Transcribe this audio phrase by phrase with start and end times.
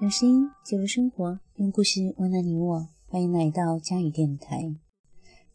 [0.00, 2.88] 用声音，记录生活，用故事温暖你我。
[3.08, 4.72] 欢迎来到佳宇电台。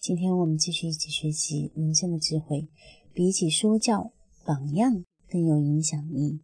[0.01, 2.67] 今天我们继续一起学习人生的智慧。
[3.13, 4.11] 比起说教、
[4.45, 6.41] 榜样更有影响力。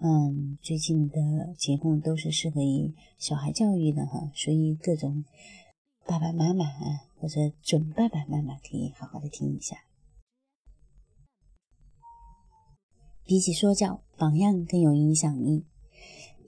[0.00, 5.24] 嗯，最近的节目都是适合于小孩教育的哈，所以各种
[6.04, 9.76] 爸爸妈妈啊，或者准爸爸妈妈可以好好的听一下。
[13.24, 15.64] 比起说教，榜样更有影响力。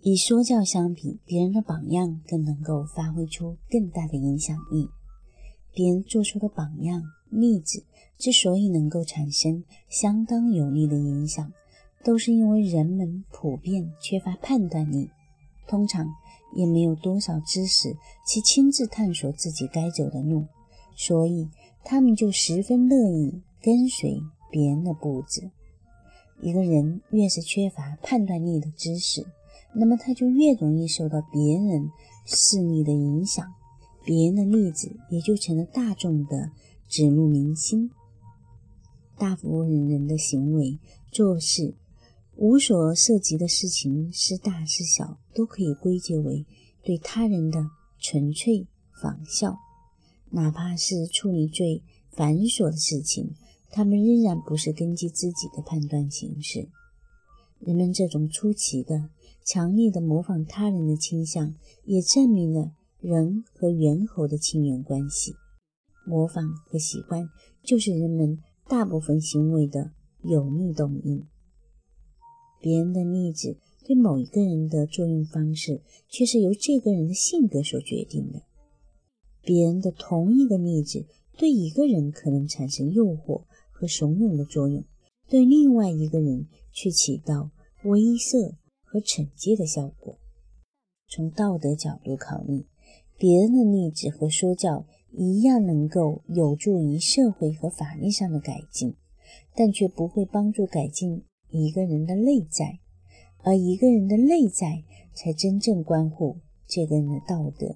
[0.05, 4.91] 以说教相比，别人的榜样更能够发挥出更大的影响力。
[5.73, 7.85] 别人做出的榜样、例子
[8.19, 11.53] 之所以能够产生相当有力的影响，
[12.03, 15.09] 都是因为人们普遍缺乏判断力，
[15.69, 16.13] 通常
[16.57, 20.45] 也没有多少知识去亲自探索自己该走的路，
[20.97, 21.49] 所以
[21.85, 25.49] 他们就十分乐意跟随别人的步子。
[26.41, 29.25] 一个人越是缺乏判断力的知识，
[29.75, 31.91] 那么他就越容易受到别人
[32.27, 33.53] 势力的影响，
[34.05, 36.51] 别人的例子也就成了大众的
[36.89, 37.91] 指路明星。
[39.17, 40.79] 大富分人的行为
[41.11, 41.75] 做事，
[42.37, 46.45] 无所涉及的事情，是大是小，都可以归结为
[46.83, 47.65] 对他人的
[47.99, 48.67] 纯粹
[49.01, 49.57] 仿效。
[50.31, 53.31] 哪怕是处理最繁琐的事情，
[53.71, 56.69] 他们仍然不是根据自己的判断行事。
[57.65, 59.09] 人们这种出奇的、
[59.45, 65.37] 强烈的模仿他人的倾向，也证明了人和猿猴的亲缘关系。
[66.05, 67.29] 模仿和喜欢
[67.63, 69.93] 就是人们大部分行为的
[70.25, 71.23] 有力动因。
[72.61, 78.43] 别人的例子对某一个人的作用方式，却是由这个人的性格所决定的。
[79.43, 81.07] 别人的同一个例子，
[81.39, 84.83] 对一个人可能产生诱惑和怂恿的作用，
[85.29, 87.51] 对另外一个人却起到。
[87.85, 88.55] 威慑
[88.85, 90.17] 和惩戒的效果。
[91.09, 92.65] 从道德角度考虑，
[93.19, 98.95] 别人的例子和说教一样，能够有助于社会和法律上的改进，
[99.57, 102.79] 但却不会帮助改进一个人的内在。
[103.45, 106.39] 而一个人的内在，才真正关乎
[106.69, 107.75] 这个人的道德。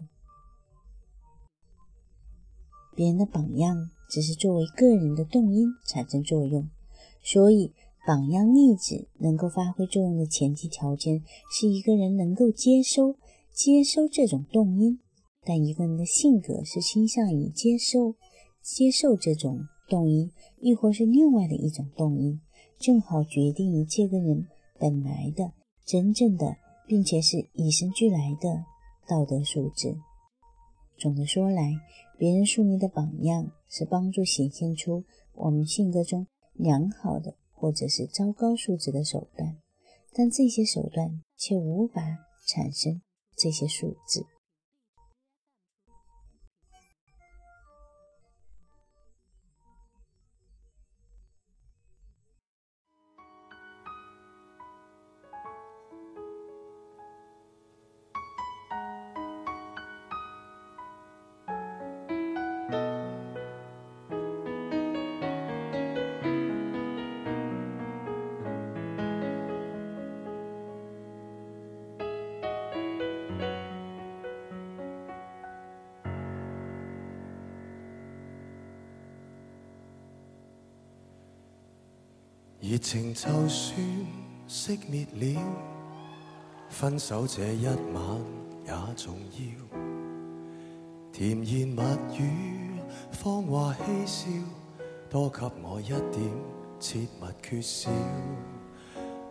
[2.95, 6.71] 别人的榜样只是作为个人的动因产生作用，
[7.25, 7.73] 所以。
[8.07, 13.17] 榜样例子能够发挥作用的前提条件是一个人能够接收
[13.53, 14.97] 接收这种动因，
[15.45, 18.15] 但一个人的性格是倾向于接收
[18.63, 19.59] 接受这种
[19.89, 20.31] 动因，
[20.61, 22.41] 亦或是另外的一种动因，
[22.79, 24.47] 正好决定于这个人
[24.79, 25.51] 本来的、
[25.85, 26.57] 真正的，
[26.87, 28.65] 并且是与生俱来的
[29.09, 29.97] 道德素质。
[30.97, 31.73] 总的说来，
[32.17, 35.03] 别人树立的榜样是帮助显现出
[35.35, 37.35] 我们性格中良好的。
[37.67, 39.61] 或者是糟糕数字的手段，
[40.15, 42.01] 但这些手段却无法
[42.47, 43.03] 产生
[43.37, 44.25] 这些数字。
[82.69, 83.77] 热情就算
[84.49, 85.41] 熄灭了，
[86.69, 88.03] 分手这一晚
[88.65, 89.79] 也重要。
[91.13, 91.81] 甜言蜜
[92.19, 92.73] 语，
[93.23, 94.27] 谎话嬉笑，
[95.09, 96.29] 多给我一点，
[96.81, 97.89] 切勿缺少。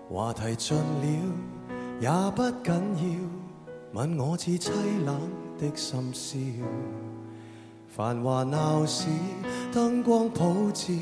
[0.09, 4.71] 话题尽了也不紧要，吻我至凄
[5.03, 5.21] 冷
[5.57, 6.37] 的深宵。
[7.89, 9.09] 繁华闹市，
[9.73, 10.93] 灯光普照。